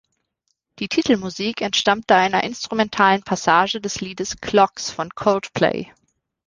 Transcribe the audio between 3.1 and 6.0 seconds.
Passage des Liedes "Clocks" von Coldplay.